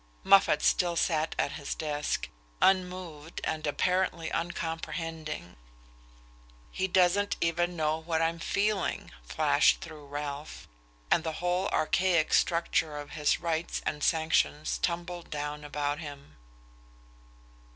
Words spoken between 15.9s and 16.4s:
him.